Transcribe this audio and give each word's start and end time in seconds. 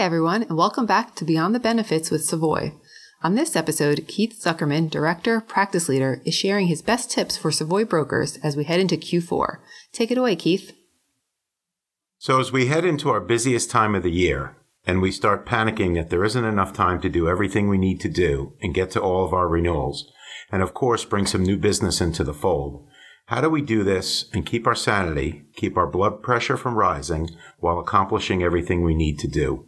Everyone, 0.00 0.44
and 0.44 0.56
welcome 0.56 0.86
back 0.86 1.14
to 1.16 1.26
Beyond 1.26 1.54
the 1.54 1.60
Benefits 1.60 2.10
with 2.10 2.24
Savoy. 2.24 2.72
On 3.22 3.34
this 3.34 3.54
episode, 3.54 4.08
Keith 4.08 4.40
Zuckerman, 4.42 4.88
Director, 4.88 5.42
Practice 5.42 5.90
Leader, 5.90 6.22
is 6.24 6.34
sharing 6.34 6.68
his 6.68 6.80
best 6.80 7.10
tips 7.10 7.36
for 7.36 7.52
Savoy 7.52 7.84
brokers 7.84 8.38
as 8.38 8.56
we 8.56 8.64
head 8.64 8.80
into 8.80 8.96
Q4. 8.96 9.58
Take 9.92 10.10
it 10.10 10.16
away, 10.16 10.36
Keith. 10.36 10.74
So, 12.16 12.40
as 12.40 12.50
we 12.50 12.68
head 12.68 12.86
into 12.86 13.10
our 13.10 13.20
busiest 13.20 13.70
time 13.70 13.94
of 13.94 14.02
the 14.02 14.10
year, 14.10 14.56
and 14.86 15.02
we 15.02 15.12
start 15.12 15.44
panicking 15.44 15.96
that 15.96 16.08
there 16.08 16.24
isn't 16.24 16.46
enough 16.46 16.72
time 16.72 17.02
to 17.02 17.10
do 17.10 17.28
everything 17.28 17.68
we 17.68 17.76
need 17.76 18.00
to 18.00 18.08
do 18.08 18.54
and 18.62 18.72
get 18.72 18.90
to 18.92 19.02
all 19.02 19.26
of 19.26 19.34
our 19.34 19.48
renewals, 19.48 20.10
and 20.50 20.62
of 20.62 20.72
course, 20.72 21.04
bring 21.04 21.26
some 21.26 21.42
new 21.42 21.58
business 21.58 22.00
into 22.00 22.24
the 22.24 22.32
fold, 22.32 22.88
how 23.26 23.42
do 23.42 23.50
we 23.50 23.60
do 23.60 23.84
this 23.84 24.30
and 24.32 24.46
keep 24.46 24.66
our 24.66 24.74
sanity, 24.74 25.44
keep 25.54 25.76
our 25.76 25.86
blood 25.86 26.22
pressure 26.22 26.56
from 26.56 26.76
rising 26.76 27.28
while 27.58 27.78
accomplishing 27.78 28.42
everything 28.42 28.82
we 28.82 28.94
need 28.94 29.18
to 29.18 29.28
do? 29.28 29.66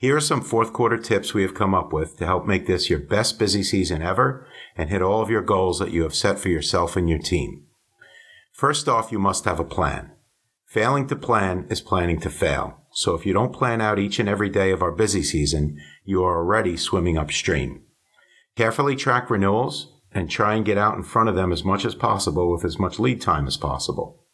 Here 0.00 0.16
are 0.16 0.20
some 0.20 0.40
fourth 0.40 0.72
quarter 0.72 0.96
tips 0.96 1.34
we 1.34 1.42
have 1.42 1.52
come 1.52 1.74
up 1.74 1.92
with 1.92 2.16
to 2.16 2.24
help 2.24 2.46
make 2.46 2.66
this 2.66 2.88
your 2.88 2.98
best 2.98 3.38
busy 3.38 3.62
season 3.62 4.00
ever 4.00 4.46
and 4.74 4.88
hit 4.88 5.02
all 5.02 5.20
of 5.20 5.28
your 5.28 5.42
goals 5.42 5.78
that 5.78 5.90
you 5.90 6.04
have 6.04 6.14
set 6.14 6.38
for 6.38 6.48
yourself 6.48 6.96
and 6.96 7.06
your 7.06 7.18
team. 7.18 7.66
First 8.50 8.88
off, 8.88 9.12
you 9.12 9.18
must 9.18 9.44
have 9.44 9.60
a 9.60 9.64
plan. 9.64 10.12
Failing 10.64 11.06
to 11.08 11.16
plan 11.16 11.66
is 11.68 11.82
planning 11.82 12.18
to 12.20 12.30
fail. 12.30 12.80
So 12.92 13.14
if 13.14 13.26
you 13.26 13.34
don't 13.34 13.52
plan 13.52 13.82
out 13.82 13.98
each 13.98 14.18
and 14.18 14.26
every 14.26 14.48
day 14.48 14.70
of 14.70 14.80
our 14.80 14.90
busy 14.90 15.22
season, 15.22 15.78
you 16.06 16.24
are 16.24 16.38
already 16.38 16.78
swimming 16.78 17.18
upstream. 17.18 17.82
Carefully 18.56 18.96
track 18.96 19.28
renewals, 19.28 19.92
and 20.12 20.30
try 20.30 20.54
and 20.54 20.64
get 20.64 20.78
out 20.78 20.96
in 20.96 21.02
front 21.02 21.28
of 21.28 21.34
them 21.34 21.52
as 21.52 21.62
much 21.62 21.84
as 21.84 21.94
possible 21.94 22.50
with 22.50 22.64
as 22.64 22.78
much 22.78 22.98
lead 22.98 23.20
time 23.20 23.46
as 23.46 23.58
possible. 23.58 24.24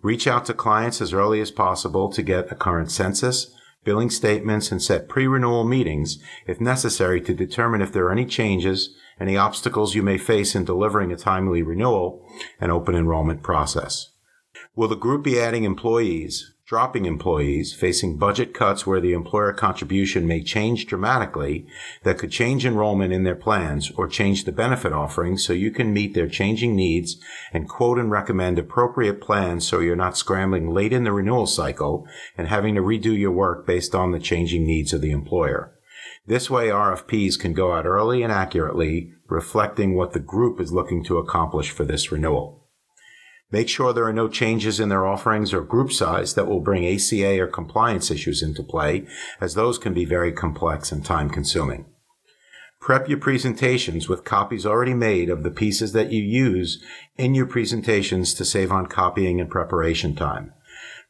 Reach 0.00 0.26
out 0.26 0.46
to 0.46 0.54
clients 0.54 1.02
as 1.02 1.12
early 1.12 1.42
as 1.42 1.50
possible 1.50 2.10
to 2.10 2.22
get 2.22 2.50
a 2.50 2.54
current 2.54 2.90
census, 2.90 3.54
billing 3.84 4.10
statements, 4.10 4.70
and 4.70 4.82
set 4.82 5.08
pre-renewal 5.08 5.64
meetings 5.64 6.18
if 6.46 6.60
necessary 6.60 7.20
to 7.20 7.34
determine 7.34 7.80
if 7.80 7.92
there 7.92 8.06
are 8.06 8.12
any 8.12 8.26
changes, 8.26 8.94
any 9.18 9.36
obstacles 9.36 9.94
you 9.94 10.02
may 10.02 10.18
face 10.18 10.54
in 10.54 10.64
delivering 10.64 11.12
a 11.12 11.16
timely 11.16 11.62
renewal 11.62 12.24
and 12.60 12.72
open 12.72 12.94
enrollment 12.94 13.42
process. 13.42 14.10
Will 14.74 14.88
the 14.88 14.96
group 14.96 15.24
be 15.24 15.40
adding 15.40 15.64
employees, 15.64 16.54
dropping 16.70 17.04
employees, 17.04 17.74
facing 17.74 18.16
budget 18.16 18.54
cuts 18.54 18.86
where 18.86 19.00
the 19.00 19.12
employer 19.12 19.52
contribution 19.52 20.24
may 20.24 20.40
change 20.40 20.86
dramatically 20.86 21.66
that 22.04 22.16
could 22.16 22.30
change 22.30 22.64
enrollment 22.64 23.12
in 23.12 23.24
their 23.24 23.34
plans 23.34 23.90
or 23.96 24.06
change 24.06 24.44
the 24.44 24.52
benefit 24.52 24.92
offerings 24.92 25.44
so 25.44 25.52
you 25.52 25.72
can 25.72 25.92
meet 25.92 26.14
their 26.14 26.28
changing 26.28 26.76
needs 26.76 27.16
and 27.52 27.68
quote 27.68 27.98
and 27.98 28.12
recommend 28.12 28.56
appropriate 28.56 29.20
plans 29.20 29.66
so 29.66 29.80
you're 29.80 29.96
not 29.96 30.16
scrambling 30.16 30.72
late 30.72 30.92
in 30.92 31.02
the 31.02 31.10
renewal 31.10 31.44
cycle 31.44 32.06
and 32.38 32.46
having 32.46 32.76
to 32.76 32.80
redo 32.80 33.18
your 33.18 33.32
work 33.32 33.66
based 33.66 33.92
on 33.92 34.12
the 34.12 34.20
changing 34.20 34.64
needs 34.64 34.92
of 34.92 35.00
the 35.00 35.10
employer. 35.10 35.76
This 36.24 36.48
way 36.48 36.68
RFPs 36.68 37.36
can 37.36 37.52
go 37.52 37.72
out 37.72 37.84
early 37.84 38.22
and 38.22 38.30
accurately, 38.30 39.10
reflecting 39.26 39.96
what 39.96 40.12
the 40.12 40.20
group 40.20 40.60
is 40.60 40.72
looking 40.72 41.02
to 41.06 41.18
accomplish 41.18 41.70
for 41.70 41.84
this 41.84 42.12
renewal. 42.12 42.60
Make 43.52 43.68
sure 43.68 43.92
there 43.92 44.06
are 44.06 44.12
no 44.12 44.28
changes 44.28 44.78
in 44.78 44.88
their 44.90 45.06
offerings 45.06 45.52
or 45.52 45.62
group 45.62 45.92
size 45.92 46.34
that 46.34 46.46
will 46.46 46.60
bring 46.60 46.86
ACA 46.86 47.40
or 47.40 47.48
compliance 47.48 48.10
issues 48.10 48.42
into 48.42 48.62
play, 48.62 49.06
as 49.40 49.54
those 49.54 49.78
can 49.78 49.92
be 49.92 50.04
very 50.04 50.32
complex 50.32 50.92
and 50.92 51.04
time 51.04 51.28
consuming. 51.30 51.86
Prep 52.80 53.08
your 53.08 53.18
presentations 53.18 54.08
with 54.08 54.24
copies 54.24 54.64
already 54.64 54.94
made 54.94 55.28
of 55.28 55.42
the 55.42 55.50
pieces 55.50 55.92
that 55.92 56.12
you 56.12 56.22
use 56.22 56.82
in 57.18 57.34
your 57.34 57.46
presentations 57.46 58.32
to 58.34 58.44
save 58.44 58.72
on 58.72 58.86
copying 58.86 59.40
and 59.40 59.50
preparation 59.50 60.14
time. 60.14 60.52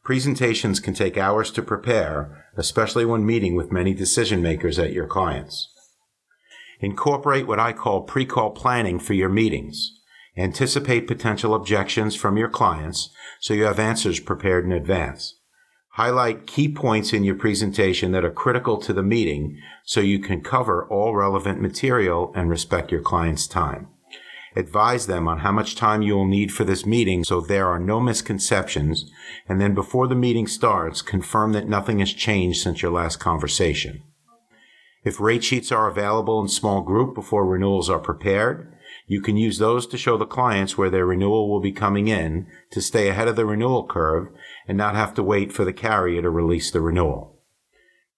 Presentations 0.03 0.79
can 0.79 0.95
take 0.95 1.17
hours 1.17 1.51
to 1.51 1.61
prepare, 1.61 2.47
especially 2.57 3.05
when 3.05 3.25
meeting 3.25 3.55
with 3.55 3.71
many 3.71 3.93
decision 3.93 4.41
makers 4.41 4.79
at 4.79 4.91
your 4.91 5.05
clients. 5.05 5.69
Incorporate 6.79 7.45
what 7.45 7.59
I 7.59 7.71
call 7.71 8.01
pre-call 8.01 8.51
planning 8.51 8.99
for 8.99 9.13
your 9.13 9.29
meetings. 9.29 10.00
Anticipate 10.37 11.07
potential 11.07 11.53
objections 11.53 12.15
from 12.15 12.37
your 12.37 12.47
clients 12.47 13.09
so 13.39 13.53
you 13.53 13.63
have 13.63 13.79
answers 13.79 14.19
prepared 14.19 14.63
in 14.63 14.71
advance. 14.71 15.35
Highlight 15.95 16.47
key 16.47 16.69
points 16.69 17.11
in 17.11 17.25
your 17.25 17.35
presentation 17.35 18.13
that 18.13 18.23
are 18.23 18.31
critical 18.31 18.77
to 18.77 18.93
the 18.93 19.03
meeting 19.03 19.59
so 19.83 19.99
you 19.99 20.19
can 20.19 20.41
cover 20.41 20.87
all 20.87 21.13
relevant 21.13 21.59
material 21.61 22.31
and 22.33 22.49
respect 22.49 22.93
your 22.93 23.01
client's 23.01 23.45
time. 23.45 23.89
Advise 24.55 25.07
them 25.07 25.27
on 25.27 25.39
how 25.39 25.51
much 25.51 25.75
time 25.75 26.01
you 26.01 26.15
will 26.15 26.27
need 26.27 26.51
for 26.51 26.63
this 26.63 26.85
meeting 26.85 27.23
so 27.25 27.41
there 27.41 27.67
are 27.67 27.79
no 27.79 27.99
misconceptions, 27.99 29.11
and 29.49 29.59
then 29.59 29.73
before 29.73 30.07
the 30.07 30.15
meeting 30.15 30.47
starts, 30.47 31.01
confirm 31.01 31.53
that 31.53 31.67
nothing 31.67 31.99
has 31.99 32.13
changed 32.13 32.61
since 32.61 32.81
your 32.81 32.91
last 32.91 33.17
conversation. 33.17 34.01
If 35.03 35.19
rate 35.19 35.43
sheets 35.43 35.71
are 35.71 35.89
available 35.89 36.41
in 36.41 36.47
small 36.47 36.81
group 36.81 37.15
before 37.15 37.45
renewals 37.45 37.89
are 37.89 37.99
prepared, 37.99 38.73
you 39.11 39.19
can 39.19 39.35
use 39.35 39.57
those 39.57 39.85
to 39.87 39.97
show 39.97 40.15
the 40.15 40.25
clients 40.25 40.77
where 40.77 40.89
their 40.89 41.05
renewal 41.05 41.49
will 41.49 41.59
be 41.59 41.73
coming 41.73 42.07
in 42.07 42.47
to 42.69 42.79
stay 42.79 43.09
ahead 43.09 43.27
of 43.27 43.35
the 43.35 43.45
renewal 43.45 43.85
curve 43.85 44.29
and 44.69 44.77
not 44.77 44.95
have 44.95 45.13
to 45.13 45.21
wait 45.21 45.51
for 45.51 45.65
the 45.65 45.73
carrier 45.73 46.21
to 46.21 46.29
release 46.29 46.71
the 46.71 46.79
renewal. 46.79 47.37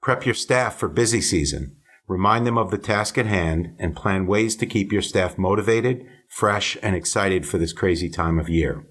Prep 0.04 0.24
your 0.24 0.36
staff 0.36 0.78
for 0.78 0.88
busy 0.88 1.20
season. 1.20 1.78
Remind 2.08 2.46
them 2.46 2.60
of 2.60 2.70
the 2.70 2.78
task 2.78 3.18
at 3.18 3.26
hand 3.26 3.76
and 3.80 3.96
plan 3.96 4.28
ways 4.28 4.56
to 4.58 4.68
keep 4.68 4.92
your 4.92 5.02
staff 5.02 5.36
motivated, 5.36 6.06
fresh, 6.30 6.78
and 6.84 6.96
excited 6.96 7.48
for 7.48 7.58
this 7.58 7.74
crazy 7.74 8.08
time 8.08 8.38
of 8.38 8.48
year. 8.48 8.86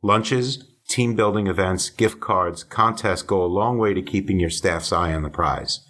Lunches, 0.00 0.64
team 0.88 1.14
building 1.14 1.46
events, 1.46 1.90
gift 1.90 2.20
cards, 2.20 2.64
contests 2.64 3.20
go 3.20 3.44
a 3.44 3.52
long 3.52 3.76
way 3.76 3.92
to 3.92 4.00
keeping 4.00 4.40
your 4.40 4.48
staff's 4.48 4.92
eye 4.92 5.12
on 5.12 5.24
the 5.24 5.28
prize. 5.28 5.84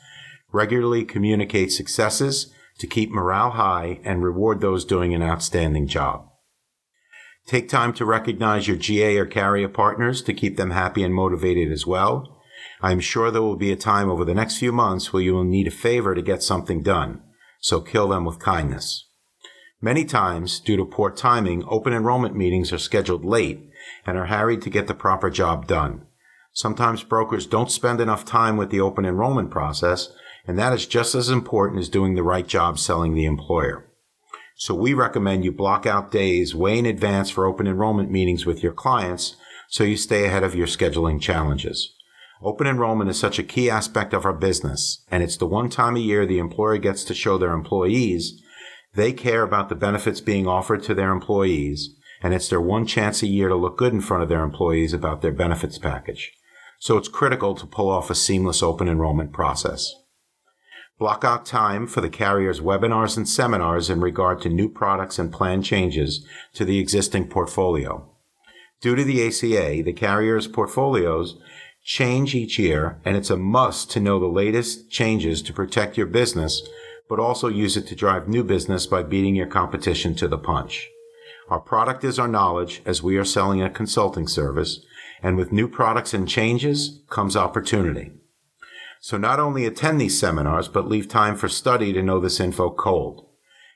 Regularly 0.51 1.05
communicate 1.05 1.71
successes 1.71 2.53
to 2.79 2.87
keep 2.87 3.11
morale 3.11 3.51
high 3.51 4.01
and 4.05 4.23
reward 4.23 4.61
those 4.61 4.85
doing 4.85 5.15
an 5.15 5.23
outstanding 5.23 5.87
job. 5.87 6.29
Take 7.47 7.69
time 7.69 7.93
to 7.95 8.05
recognize 8.05 8.69
your 8.69 8.77
GA 8.77 9.17
or 9.17 9.27
carrier 9.27 9.69
partners 9.69 10.23
to 10.23 10.35
keep 10.35 10.57
them 10.57 10.71
happy 10.71 11.03
and 11.03 11.15
motivated 11.15 11.73
as 11.73 11.87
well. 11.87 12.39
I 12.81 12.93
am 12.93 13.01
sure 13.01 13.31
there 13.31 13.43
will 13.43 13.57
be 13.57 13.73
a 13.73 13.77
time 13.77 14.11
over 14.11 14.25
the 14.25 14.35
next 14.35 14.59
few 14.59 14.73
months 14.73 15.13
where 15.13 15.23
you 15.23 15.35
will 15.35 15.45
need 15.45 15.67
a 15.67 15.71
favor 15.71 16.15
to 16.15 16.23
get 16.23 16.43
something 16.43 16.83
done, 16.83 17.23
so 17.61 17.81
kill 17.81 18.09
them 18.09 18.25
with 18.25 18.39
kindness. 18.39 19.09
Many 19.81 20.05
times, 20.05 20.61
due 20.61 20.77
to 20.77 20.85
poor 20.85 21.11
timing, 21.11 21.65
open 21.69 21.93
enrollment 21.93 22.37
meetings 22.37 22.73
are 22.73 22.79
scheduled 22.79 23.25
late 23.25 23.71
and 24.05 24.19
are 24.19 24.27
harried 24.27 24.61
to 24.63 24.71
get 24.71 24.87
the 24.87 24.95
proper 24.95 25.31
job 25.31 25.67
done. 25.67 26.07
Sometimes 26.53 27.05
brokers 27.05 27.47
don't 27.47 27.71
spend 27.71 28.01
enough 28.01 28.25
time 28.25 28.57
with 28.57 28.71
the 28.71 28.81
open 28.81 29.05
enrollment 29.05 29.51
process 29.51 30.11
and 30.49 30.59
that 30.59 30.73
is 30.73 30.87
just 30.87 31.15
as 31.15 31.31
important 31.31 31.79
as 31.79 31.89
doing 31.89 32.15
the 32.17 32.25
right 32.25 32.49
job 32.49 32.81
selling 32.81 33.15
the 33.15 33.25
employer. 33.25 33.85
So 34.57 34.75
we 34.75 34.93
recommend 34.93 35.45
you 35.45 35.53
block 35.53 35.87
out 35.87 36.11
days 36.11 36.57
way 36.57 36.77
in 36.77 36.87
advance 36.87 37.31
for 37.31 37.47
open 37.47 37.69
enrollment 37.69 38.11
meetings 38.11 38.45
with 38.45 38.61
your 38.61 38.73
clients 38.73 39.37
so 39.69 39.85
you 39.85 39.97
stay 39.97 40.25
ahead 40.25 40.43
of 40.43 40.57
your 40.57 40.67
scheduling 40.67 41.21
challenges. 41.21 41.95
Open 42.43 42.67
enrollment 42.67 43.11
is 43.11 43.21
such 43.21 43.39
a 43.39 43.45
key 43.45 43.71
aspect 43.71 44.13
of 44.13 44.25
our 44.25 44.33
business, 44.33 45.05
and 45.11 45.23
it's 45.23 45.37
the 45.37 45.47
one 45.47 45.71
time 45.71 45.95
a 45.95 46.01
year 46.01 46.27
the 46.27 46.41
employer 46.41 46.79
gets 46.79 47.05
to 47.05 47.15
show 47.15 47.39
their 47.39 47.53
employees 47.53 48.43
they 48.95 49.13
care 49.13 49.43
about 49.43 49.69
the 49.69 49.75
benefits 49.75 50.21
being 50.21 50.47
offered 50.49 50.83
to 50.83 50.95
their 50.95 51.13
employees, 51.13 51.95
and 52.23 52.35
it's 52.35 52.49
their 52.49 52.61
one 52.61 52.87
chance 52.87 53.23
a 53.23 53.27
year 53.27 53.49
to 53.49 53.55
look 53.55 53.77
good 53.77 53.93
in 53.93 54.01
front 54.01 54.23
of 54.23 54.29
their 54.29 54.43
employees 54.43 54.93
about 54.93 55.23
their 55.23 55.33
benefits 55.33 55.79
package. 55.79 56.33
So 56.81 56.97
it's 56.97 57.09
critical 57.09 57.55
to 57.55 57.67
pull 57.67 57.91
off 57.91 58.11
a 58.11 58.15
seamless 58.15 58.63
open 58.63 58.89
enrollment 58.89 59.33
process. 59.33 59.95
Block 60.99 61.23
out 61.25 61.47
time 61.47 61.87
for 61.87 62.01
the 62.01 62.11
carrier's 62.11 62.61
webinars 62.61 63.17
and 63.17 63.29
seminars 63.29 63.89
in 63.89 64.01
regard 64.01 64.41
to 64.43 64.49
new 64.49 64.69
products 64.69 65.17
and 65.17 65.33
plan 65.33 65.63
changes 65.63 66.27
to 66.55 66.65
the 66.65 66.81
existing 66.81 67.29
portfolio. 67.29 68.11
Due 68.81 68.97
to 68.97 69.05
the 69.05 69.25
ACA, 69.25 69.83
the 69.85 69.93
carrier's 69.93 70.49
portfolios 70.49 71.39
change 71.85 72.35
each 72.35 72.59
year, 72.59 73.01
and 73.05 73.17
it's 73.17 73.31
a 73.31 73.37
must 73.37 73.93
to 73.93 74.01
know 74.01 74.19
the 74.19 74.27
latest 74.27 74.91
changes 74.91 75.41
to 75.43 75.53
protect 75.53 75.97
your 75.97 76.07
business, 76.07 76.69
but 77.09 77.21
also 77.21 77.47
use 77.47 77.77
it 77.77 77.87
to 77.87 77.95
drive 77.95 78.29
new 78.29 78.43
business 78.43 78.85
by 78.87 79.03
beating 79.05 79.37
your 79.37 79.47
competition 79.47 80.17
to 80.17 80.27
the 80.27 80.37
punch. 80.37 80.89
Our 81.49 81.61
product 81.61 82.03
is 82.03 82.19
our 82.19 82.29
knowledge 82.29 82.83
as 82.85 83.05
we 83.05 83.17
are 83.17 83.25
selling 83.25 83.63
a 83.63 83.71
consulting 83.71 84.27
service, 84.27 84.81
and 85.23 85.37
with 85.37 85.53
new 85.53 85.69
products 85.69 86.13
and 86.13 86.29
changes 86.29 87.01
comes 87.09 87.37
opportunity. 87.37 88.11
So 89.01 89.17
not 89.17 89.41
only 89.41 89.65
attend 89.65 90.01
these 90.01 90.19
seminars, 90.19 90.69
but 90.69 90.89
leave 90.89 91.09
time 91.09 91.37
for 91.37 91.49
study 91.49 91.93
to 91.93 92.03
know 92.03 92.19
this 92.19 92.41
info 92.41 92.71
cold. 92.71 93.27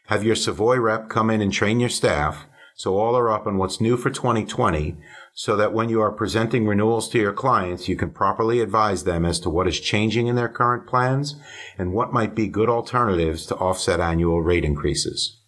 Have 0.06 0.24
your 0.24 0.36
Savoy 0.36 0.78
rep 0.78 1.08
come 1.08 1.30
in 1.30 1.40
and 1.40 1.52
train 1.52 1.80
your 1.80 1.88
staff 1.88 2.46
so 2.74 2.98
all 2.98 3.16
are 3.16 3.30
up 3.30 3.46
on 3.46 3.58
what's 3.58 3.80
new 3.80 3.96
for 3.96 4.10
2020 4.10 4.96
so 5.34 5.56
that 5.56 5.72
when 5.72 5.88
you 5.88 6.00
are 6.00 6.10
presenting 6.10 6.66
renewals 6.66 7.08
to 7.10 7.18
your 7.18 7.32
clients, 7.32 7.88
you 7.88 7.96
can 7.96 8.10
properly 8.10 8.60
advise 8.60 9.04
them 9.04 9.24
as 9.24 9.38
to 9.40 9.50
what 9.50 9.68
is 9.68 9.78
changing 9.78 10.26
in 10.26 10.36
their 10.36 10.48
current 10.48 10.86
plans 10.86 11.36
and 11.78 11.92
what 11.92 12.12
might 12.12 12.34
be 12.34 12.48
good 12.48 12.68
alternatives 12.68 13.46
to 13.46 13.56
offset 13.56 14.00
annual 14.00 14.42
rate 14.42 14.64
increases. 14.64 15.38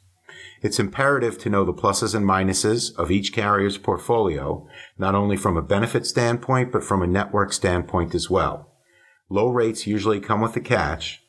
It's 0.62 0.78
imperative 0.78 1.36
to 1.38 1.50
know 1.50 1.64
the 1.64 1.74
pluses 1.74 2.14
and 2.14 2.24
minuses 2.24 2.94
of 2.96 3.10
each 3.10 3.32
carrier's 3.34 3.76
portfolio, 3.76 4.66
not 4.96 5.14
only 5.14 5.36
from 5.36 5.56
a 5.56 5.62
benefit 5.62 6.06
standpoint, 6.06 6.72
but 6.72 6.84
from 6.84 7.02
a 7.02 7.06
network 7.06 7.52
standpoint 7.52 8.14
as 8.14 8.30
well. 8.30 8.73
Low 9.30 9.48
rates 9.48 9.86
usually 9.86 10.20
come 10.20 10.40
with 10.40 10.56
a 10.56 10.60
catch, 10.60 11.22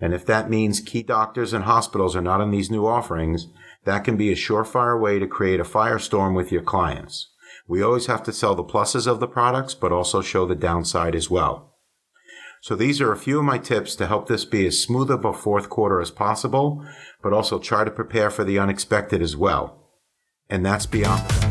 and 0.00 0.14
if 0.14 0.24
that 0.26 0.50
means 0.50 0.80
key 0.80 1.02
doctors 1.02 1.52
and 1.52 1.64
hospitals 1.64 2.14
are 2.14 2.22
not 2.22 2.40
in 2.40 2.50
these 2.50 2.70
new 2.70 2.86
offerings, 2.86 3.48
that 3.84 4.04
can 4.04 4.16
be 4.16 4.30
a 4.30 4.36
surefire 4.36 5.00
way 5.00 5.18
to 5.18 5.26
create 5.26 5.60
a 5.60 5.64
firestorm 5.64 6.34
with 6.36 6.52
your 6.52 6.62
clients. 6.62 7.30
We 7.66 7.82
always 7.82 8.06
have 8.06 8.22
to 8.24 8.32
sell 8.32 8.54
the 8.54 8.64
pluses 8.64 9.06
of 9.06 9.20
the 9.20 9.26
products, 9.26 9.74
but 9.74 9.92
also 9.92 10.20
show 10.20 10.46
the 10.46 10.54
downside 10.54 11.14
as 11.14 11.30
well. 11.30 11.74
So 12.60 12.74
these 12.74 13.00
are 13.00 13.12
a 13.12 13.16
few 13.16 13.38
of 13.38 13.44
my 13.44 13.58
tips 13.58 13.94
to 13.96 14.06
help 14.06 14.28
this 14.28 14.44
be 14.44 14.66
as 14.66 14.82
smooth 14.82 15.10
of 15.10 15.24
a 15.24 15.32
fourth 15.32 15.68
quarter 15.68 16.00
as 16.00 16.10
possible, 16.10 16.84
but 17.22 17.32
also 17.32 17.58
try 17.58 17.84
to 17.84 17.90
prepare 17.90 18.30
for 18.30 18.44
the 18.44 18.58
unexpected 18.58 19.22
as 19.22 19.36
well. 19.36 19.90
And 20.50 20.66
that's 20.66 20.86
beyond. 20.86 21.47